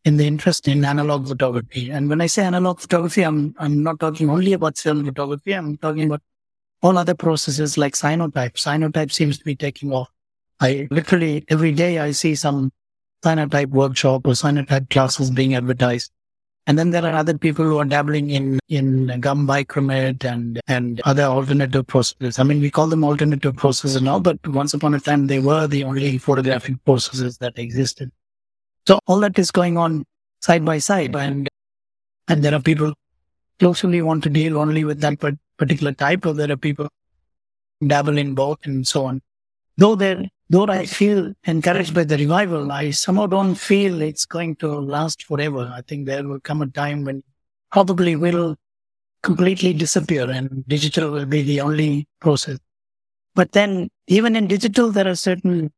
[0.03, 1.89] in the interest in analog photography.
[1.89, 5.53] And when I say analog photography, I'm, I'm not talking only about film photography.
[5.53, 6.21] I'm talking about
[6.81, 8.53] all other processes like cyanotype.
[8.53, 10.09] Cyanotype seems to be taking off.
[10.59, 12.71] I literally every day I see some
[13.23, 16.11] cyanotype workshop or cyanotype classes being advertised.
[16.67, 21.01] And then there are other people who are dabbling in, in gum bichromate and, and
[21.05, 22.37] other alternative processes.
[22.37, 25.65] I mean, we call them alternative processes now, but once upon a time, they were
[25.65, 28.11] the only photographic processes that existed.
[28.87, 30.05] So all that is going on
[30.41, 31.15] side by side.
[31.15, 31.49] And,
[32.27, 32.93] and there are people
[33.59, 35.19] closely want to deal only with that
[35.57, 36.89] particular type, or there are people
[37.85, 39.21] dabble in both and so on.
[39.77, 44.57] Though there though I feel encouraged by the revival, I somehow don't feel it's going
[44.57, 45.71] to last forever.
[45.73, 47.23] I think there will come a time when
[47.71, 48.57] probably will
[49.23, 52.59] completely disappear and digital will be the only process.
[53.33, 55.71] But then even in digital, there are certain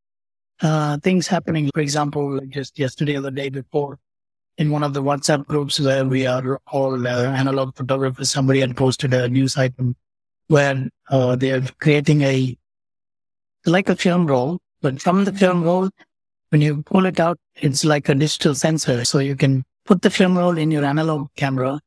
[0.62, 1.70] uh, things happening.
[1.72, 4.00] For example, just yesterday or the day before,
[4.58, 8.76] in one of the WhatsApp groups where we are all uh, analog photographers, somebody had
[8.76, 9.96] posted a news item
[10.48, 12.58] where uh, they are creating a
[13.66, 15.66] like a film roll but from the film mm-hmm.
[15.66, 15.90] roll,
[16.50, 19.06] when you pull it out, it's like a digital sensor.
[19.06, 21.80] So you can put the film roll in your analog camera,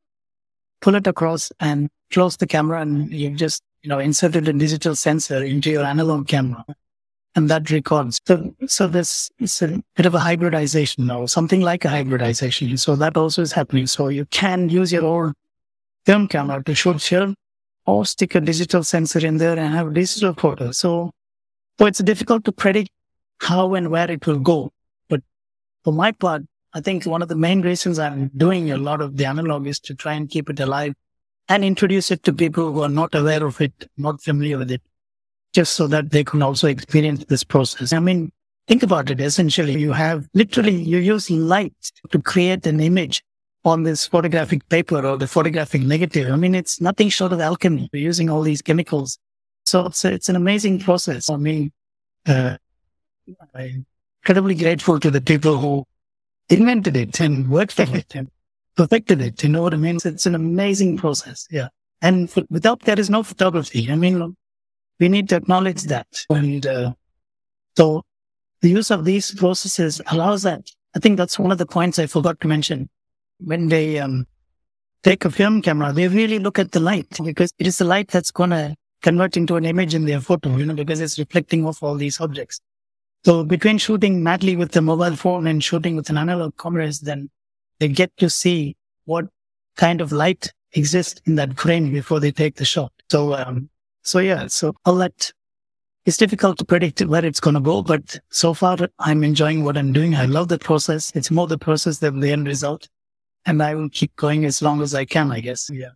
[0.80, 4.96] pull it across and close the camera and you just, you know, inserted a digital
[4.96, 6.64] sensor into your analog camera
[7.34, 8.18] and that records.
[8.26, 12.78] So, so this is a bit of a hybridization or something like a hybridization.
[12.78, 13.86] So that also is happening.
[13.86, 15.34] So you can use your old
[16.06, 17.34] film camera to shoot film
[17.84, 20.72] or stick a digital sensor in there and have digital photo.
[20.72, 21.12] So
[21.78, 22.90] so it's difficult to predict
[23.40, 24.72] how and where it will go.
[25.08, 25.22] But
[25.84, 29.16] for my part, I think one of the main reasons I'm doing a lot of
[29.16, 30.94] the analog is to try and keep it alive
[31.48, 34.82] and introduce it to people who are not aware of it, not familiar with it,
[35.52, 37.92] just so that they can also experience this process.
[37.92, 38.32] I mean,
[38.68, 39.20] think about it.
[39.20, 41.74] Essentially, you have literally, you use light
[42.10, 43.22] to create an image
[43.64, 46.32] on this photographic paper or the photographic negative.
[46.32, 47.88] I mean, it's nothing short of alchemy.
[47.92, 49.18] We're using all these chemicals
[49.66, 51.28] so it's, it's an amazing process.
[51.28, 51.72] I mean,
[52.26, 52.56] uh,
[53.54, 53.86] I'm
[54.22, 55.84] incredibly grateful to the people who
[56.48, 58.30] invented it and worked on it and
[58.76, 59.42] perfected it.
[59.42, 59.98] You know what I mean?
[60.04, 61.46] It's an amazing process.
[61.50, 61.68] Yeah.
[62.00, 63.90] And for, without there is no photography.
[63.90, 64.36] I mean,
[65.00, 66.06] we need to acknowledge that.
[66.30, 66.92] And uh,
[67.76, 68.02] so
[68.60, 70.70] the use of these processes allows that.
[70.94, 72.88] I think that's one of the points I forgot to mention.
[73.38, 74.26] When they um,
[75.02, 78.08] take a film camera, they really look at the light because it is the light
[78.08, 81.66] that's going to convert into an image in their photo, you know, because it's reflecting
[81.66, 82.60] off all these objects.
[83.24, 87.30] So between shooting madly with the mobile phone and shooting with an analog camera, then
[87.78, 89.26] they get to see what
[89.76, 92.92] kind of light exists in that frame before they take the shot.
[93.10, 93.68] So, um,
[94.02, 95.32] so yeah, so all that
[96.06, 99.76] it's difficult to predict where it's going to go, but so far I'm enjoying what
[99.76, 100.14] I'm doing.
[100.14, 101.10] I love the process.
[101.16, 102.88] It's more the process than the end result.
[103.44, 105.68] And I will keep going as long as I can, I guess.
[105.68, 105.90] Yeah.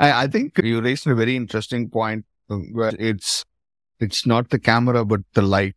[0.00, 3.44] I, I think you raised a very interesting point um, where it's
[4.00, 5.76] it's not the camera but the light.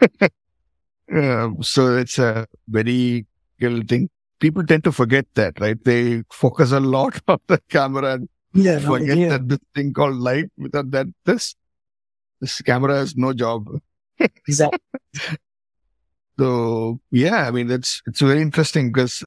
[0.20, 3.26] uh, so it's a very
[3.60, 4.08] real thing.
[4.38, 5.82] People tend to forget that, right?
[5.82, 9.28] They focus a lot on the camera and yeah, forget yeah.
[9.30, 10.46] that this thing called light.
[10.56, 11.56] Without that, this
[12.40, 13.68] this camera has no job.
[14.46, 14.78] exactly.
[16.38, 19.24] so yeah, I mean that's it's very interesting because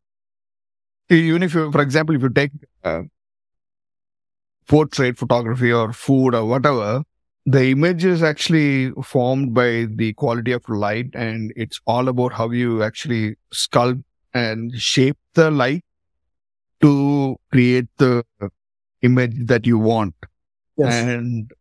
[1.10, 2.52] even if you, for example, if you take
[2.84, 3.02] uh,
[4.70, 7.04] portrait photography or food or whatever,
[7.46, 12.50] the image is actually formed by the quality of light and it's all about how
[12.52, 14.04] you actually sculpt
[14.34, 15.84] and shape the light
[16.82, 18.24] to create the
[19.02, 20.14] image that you want.
[20.78, 20.94] Yes.
[20.94, 21.52] And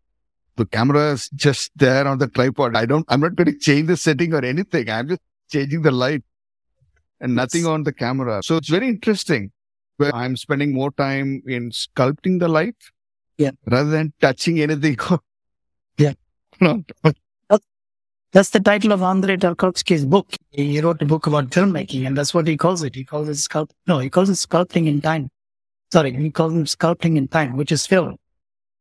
[0.57, 2.77] the camera is just there on the tripod.
[2.77, 4.91] I don't, I'm not going to change the setting or anything.
[4.91, 6.23] I'm just changing the light
[7.21, 7.69] and nothing yes.
[7.69, 8.43] on the camera.
[8.43, 9.53] So it's very interesting
[9.97, 12.77] where I'm spending more time in sculpting the light
[13.39, 13.53] Yeah.
[13.67, 14.99] Rather than touching anything.
[16.01, 16.13] Yeah.
[16.61, 16.85] No.
[18.33, 20.29] That's the title of Andrei Tarkovsky's book.
[20.51, 22.95] He wrote a book about filmmaking, and that's what he calls it.
[22.95, 23.71] He calls it sculpt.
[23.87, 25.31] No, he calls it sculpting in time.
[25.91, 28.17] Sorry, he calls it sculpting in time, which is film,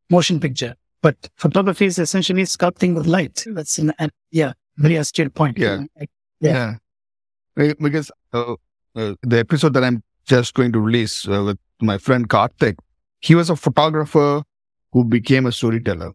[0.10, 0.76] motion picture.
[1.02, 3.46] But photography is essentially sculpting with light.
[3.48, 3.94] That's an,
[4.32, 5.58] yeah, very astute point.
[5.58, 5.84] Yeah.
[5.98, 6.10] Like,
[6.42, 6.76] Yeah.
[7.56, 8.56] Because uh,
[8.96, 12.78] uh, the episode that I'm just going to release uh, with my friend Karthik,
[13.22, 14.44] he was a photographer
[14.98, 16.12] who became a storyteller.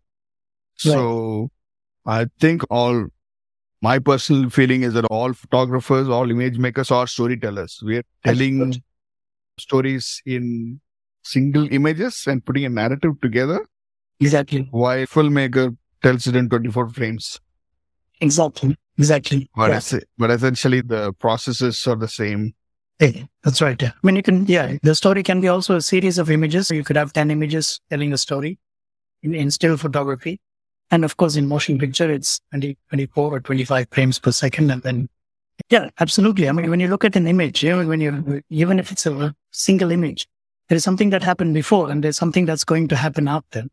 [0.76, 1.50] So
[2.04, 3.06] I think all
[3.80, 7.78] my personal feeling is that all photographers, all image makers are storytellers.
[7.80, 8.82] We're telling
[9.60, 10.80] stories in
[11.22, 13.60] single images and putting a narrative together
[14.18, 14.66] Exactly.
[14.72, 17.38] while filmmaker tells it in 24 frames.
[18.20, 18.76] Exactly.
[18.98, 19.48] Exactly.
[19.54, 19.76] But, Yeah.
[19.76, 22.52] es- but essentially the processes are the same.
[23.00, 23.80] Yeah, that's right.
[23.80, 23.92] Yeah.
[23.94, 26.70] I mean, you can, yeah, the story can be also a series of images.
[26.70, 28.58] You could have 10 images telling a story
[29.22, 30.40] in, in still photography.
[30.90, 34.70] And of course, in motion picture, it's 20, 24 or 25 frames per second.
[34.70, 35.08] And then,
[35.70, 36.48] yeah, absolutely.
[36.48, 39.34] I mean, when you look at an image, know, when you, even if it's a
[39.52, 40.28] single image,
[40.68, 43.64] there is something that happened before and there's something that's going to happen after,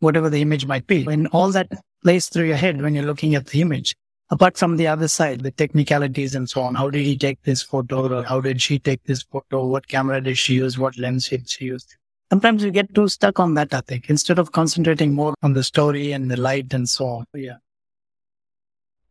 [0.00, 1.04] whatever the image might be.
[1.04, 1.68] When all that
[2.02, 3.96] plays through your head when you're looking at the image,
[4.30, 6.74] apart from the other side, the technicalities and so on.
[6.74, 9.64] How did he take this photo or how did she take this photo?
[9.66, 10.78] What camera did she use?
[10.78, 11.86] What lens did she use?
[12.30, 15.62] Sometimes you get too stuck on that, I think, instead of concentrating more on the
[15.62, 17.26] story and the light and so on.
[17.34, 17.58] Yeah.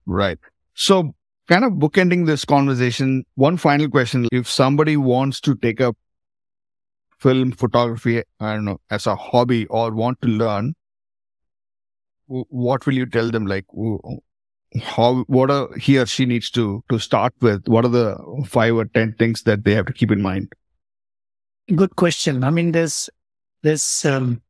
[0.06, 0.38] Right.
[0.74, 1.16] So,
[1.48, 4.28] kind of bookending this conversation, one final question.
[4.32, 5.96] If somebody wants to take up
[7.20, 10.76] film photography, I don't know, as a hobby or want to learn,
[12.28, 13.46] what will you tell them?
[13.46, 13.66] Like,
[14.82, 17.68] how, what are, he or she needs to, to start with?
[17.68, 20.52] What are the five or 10 things that they have to keep in mind?
[21.74, 22.44] Good question.
[22.44, 23.10] I mean, there's,
[23.64, 24.42] there's, um,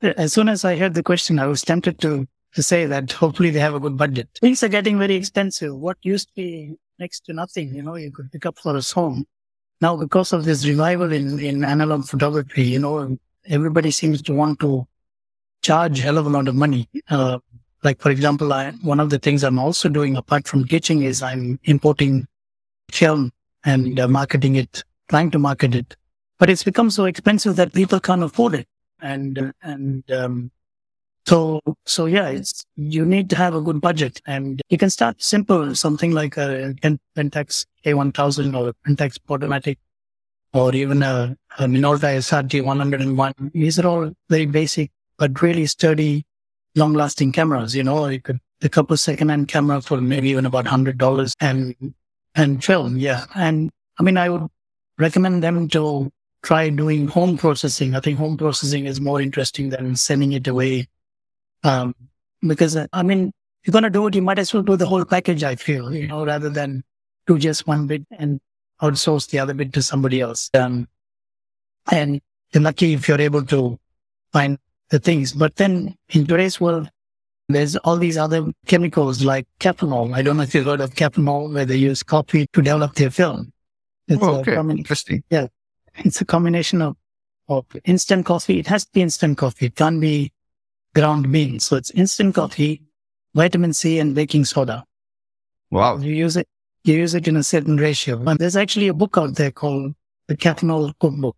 [0.00, 3.50] as soon as I heard the question, I was tempted to, to say that hopefully
[3.50, 4.28] they have a good budget.
[4.40, 5.76] Things are getting very expensive.
[5.76, 8.82] What used to be next to nothing, you know, you could pick up for a
[8.82, 9.26] song.
[9.82, 14.58] Now, because of this revival in, in analog photography, you know, everybody seems to want
[14.60, 14.86] to
[15.60, 16.88] charge hell of a lot of money.
[17.10, 17.40] Uh,
[17.82, 21.22] like, for example, I, one of the things I'm also doing apart from teaching is
[21.22, 22.26] I'm importing
[22.90, 23.32] film
[23.64, 25.96] and uh, marketing it, trying to market it
[26.42, 28.66] but it's become so expensive that people can't afford it.
[29.00, 30.50] And, and, um,
[31.24, 35.22] so, so yeah, it's, you need to have a good budget and you can start
[35.22, 36.74] simple, something like a
[37.16, 39.76] Pentax K1000 or a Pentax Spotmatic
[40.52, 43.34] or even a, a Minolta SRT 101.
[43.54, 46.26] These are all very basic, but really sturdy,
[46.74, 47.76] long lasting cameras.
[47.76, 50.98] You know, you could pick up a second hand camera for maybe even about hundred
[50.98, 51.94] dollars and,
[52.34, 52.96] and film.
[52.96, 53.26] Yeah.
[53.36, 54.48] And I mean, I would
[54.98, 56.10] recommend them to
[56.42, 57.94] try doing home processing.
[57.94, 60.88] I think home processing is more interesting than sending it away.
[61.64, 61.94] Um,
[62.46, 63.28] because uh, I mean,
[63.62, 65.54] if you're going to do it, you might as well do the whole package, I
[65.54, 66.82] feel, you know, rather than
[67.28, 68.40] do just one bit and
[68.80, 70.50] outsource the other bit to somebody else.
[70.54, 70.88] Um,
[71.92, 72.20] and
[72.52, 73.78] you're lucky if you're able to
[74.32, 74.58] find
[74.90, 75.32] the things.
[75.32, 76.88] But then in today's world,
[77.48, 80.14] there's all these other chemicals like caffeinol.
[80.14, 83.10] I don't know if you've heard of caffeinol, where they use coffee to develop their
[83.10, 83.52] film.
[84.08, 84.54] It's Oh, a okay.
[84.56, 85.22] common- Interesting.
[85.96, 86.96] It's a combination of,
[87.48, 88.58] of instant coffee.
[88.58, 89.66] It has to be instant coffee.
[89.66, 90.32] It can't be
[90.94, 91.66] ground beans.
[91.66, 92.82] So it's instant coffee,
[93.34, 94.84] vitamin C and baking soda.
[95.70, 95.98] Wow.
[95.98, 96.48] You use it,
[96.84, 98.22] you use it in a certain ratio.
[98.22, 99.94] And there's actually a book out there called
[100.26, 101.36] the caffeinol cookbook.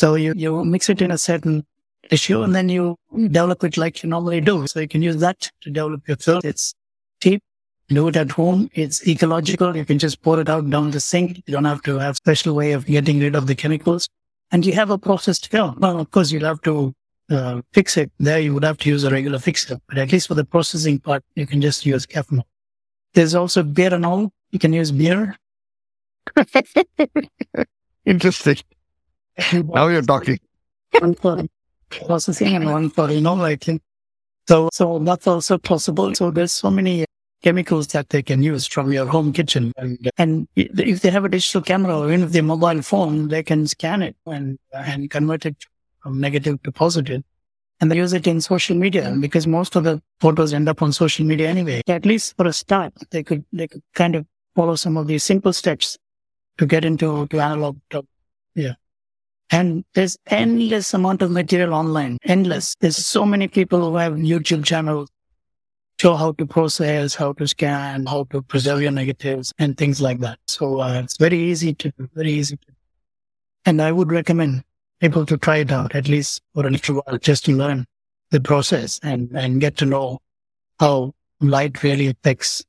[0.00, 1.64] So you, you mix it in a certain
[2.10, 4.66] ratio and then you develop it like you normally do.
[4.66, 6.40] So you can use that to develop your film.
[6.42, 6.74] It's
[7.22, 7.42] cheap.
[7.88, 8.70] Do it at home.
[8.72, 9.76] It's ecological.
[9.76, 11.42] You can just pour it out down the sink.
[11.46, 14.08] You don't have to have special way of getting rid of the chemicals.
[14.50, 15.76] And you have a processed film.
[15.78, 16.94] Well, of course, you'll have to
[17.30, 18.10] uh, fix it.
[18.18, 19.78] There you would have to use a regular fixer.
[19.88, 22.44] But at least for the processing part, you can just use caffeinol.
[23.12, 24.32] There's also beer and all.
[24.50, 25.36] You can use beer.
[28.06, 28.56] Interesting.
[29.52, 30.38] Now you're talking.
[30.98, 31.44] One for
[31.90, 33.64] processing and one for, you know, like,
[34.48, 36.14] so, so that's also possible.
[36.14, 37.04] So there's so many
[37.44, 39.72] chemicals that they can use from your home kitchen.
[39.76, 43.42] And, uh, and if they have a digital camera or even if mobile phone, they
[43.42, 45.56] can scan it and, uh, and convert it
[46.02, 47.22] from negative to positive.
[47.80, 50.92] And they use it in social media because most of the photos end up on
[50.92, 51.82] social media anyway.
[51.86, 54.26] At least for a start, they could, they could kind of
[54.56, 55.98] follow some of these simple steps
[56.56, 57.76] to get into to analog.
[57.90, 58.06] To,
[58.54, 58.74] yeah.
[59.50, 62.16] And there's endless amount of material online.
[62.24, 62.74] Endless.
[62.80, 65.10] There's so many people who have YouTube channels
[66.00, 70.20] show how to process, how to scan, how to preserve your negatives and things like
[70.20, 70.38] that.
[70.46, 72.72] So uh, it's very easy to do, very easy to.
[73.66, 74.64] And I would recommend
[75.00, 77.86] people to try it out at least for a little while just to learn
[78.30, 80.18] the process and, and get to know
[80.80, 82.64] how light really affects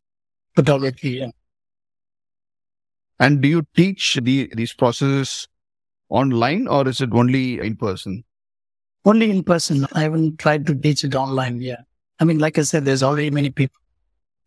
[0.56, 1.10] photography.
[1.12, 1.32] Yeah.
[3.20, 5.48] And do you teach the, these processes
[6.10, 8.24] online or is it only in person?
[9.06, 9.88] Only in person.
[9.94, 11.62] I haven't tried to teach it online.
[11.62, 11.82] Yeah.
[12.20, 13.80] I mean, like I said, there's already many people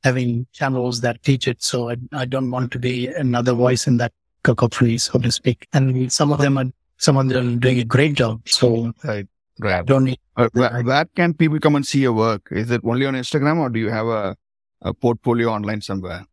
[0.05, 1.63] having channels that teach it.
[1.63, 4.13] So I, I don't want to be another voice in that
[4.43, 5.67] cacophony, so to speak.
[5.73, 6.67] And some of them are,
[6.97, 8.49] some of them are doing a great job.
[8.49, 9.27] So right.
[9.61, 9.85] Right.
[9.85, 10.21] don't need.
[10.37, 12.49] Uh, where, where can people come and see your work?
[12.53, 14.37] Is it only on Instagram or do you have a,
[14.83, 16.25] a portfolio online somewhere?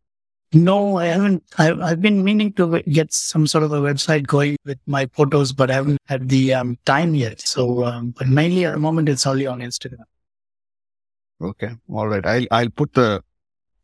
[0.53, 1.43] No, I haven't.
[1.57, 5.51] I, I've been meaning to get some sort of a website going with my photos,
[5.51, 7.41] but I haven't had the um, time yet.
[7.41, 10.05] So, um, but mainly at the moment, it's only on Instagram.
[11.41, 11.71] Okay.
[11.89, 12.25] All right.
[12.25, 13.21] I'll, I'll put the,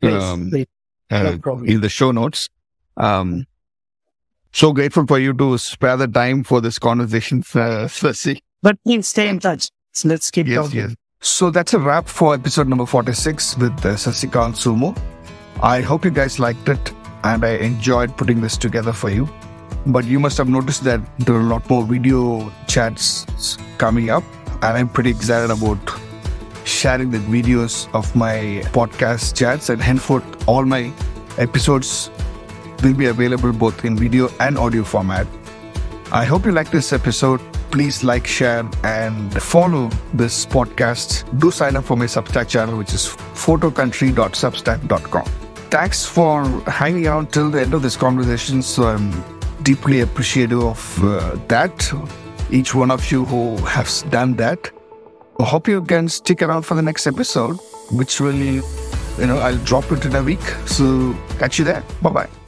[0.04, 0.66] um, please.
[1.10, 2.50] uh, No in the show notes.
[2.98, 3.46] Um,
[4.54, 8.42] so grateful for you to spare the time for this conversation, uh, Sasi.
[8.62, 9.70] But please stay in touch.
[9.94, 10.80] So let's keep Yes, talking.
[10.80, 10.96] yes.
[11.22, 14.98] So that's a wrap for episode number 46 with uh, Sasikanth Somu.
[15.62, 16.94] I hope you guys liked it
[17.24, 19.30] and I enjoyed putting this together for you.
[19.86, 24.24] But you must have noticed that there are a lot more video chats coming up,
[24.64, 25.80] and I'm pretty excited about
[26.66, 29.70] sharing the videos of my podcast chats.
[29.70, 30.92] And henceforth, all my
[31.38, 32.10] episodes
[32.84, 35.28] will be available both in video and audio format.
[36.12, 37.40] I hope you like this episode.
[37.72, 41.24] Please like, share, and follow this podcast.
[41.40, 45.26] Do sign up for my Substack channel, which is photocountry.substack.com.
[45.70, 48.62] Thanks for hanging out till the end of this conversation.
[48.62, 49.24] So I'm
[49.64, 51.94] deeply appreciative of uh, that.
[52.50, 54.70] Each one of you who has done that.
[55.40, 57.58] Hope you can stick around for the next episode,
[57.92, 58.62] which will, you
[59.20, 60.44] know, I'll drop it in a week.
[60.66, 61.84] So catch you there.
[62.02, 62.41] Bye bye.